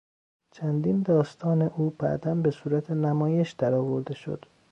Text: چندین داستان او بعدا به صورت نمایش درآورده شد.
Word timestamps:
چندین 0.51 1.01
داستان 1.03 1.61
او 1.61 1.89
بعدا 1.89 2.35
به 2.35 2.51
صورت 2.51 2.91
نمایش 2.91 3.51
درآورده 3.51 4.13
شد. 4.13 4.45